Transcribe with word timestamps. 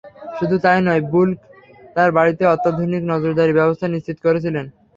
শুধু 0.37 0.55
তাই 0.63 0.79
নয়, 0.81 1.01
বুলক 1.11 1.39
তাঁর 1.95 2.09
বাড়িতে 2.17 2.43
অত্যাধুনিক 2.53 3.01
নজরদারির 3.11 3.57
ব্যবস্থা 3.59 3.87
নিশ্চিত 3.87 4.17
করেছিলেন। 4.25 4.65